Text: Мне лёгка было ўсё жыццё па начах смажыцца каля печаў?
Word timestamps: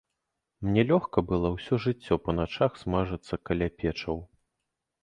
Мне 0.67 0.85
лёгка 0.91 1.23
было 1.31 1.51
ўсё 1.57 1.79
жыццё 1.85 2.13
па 2.25 2.31
начах 2.41 2.71
смажыцца 2.87 3.41
каля 3.51 3.67
печаў? 3.85 4.17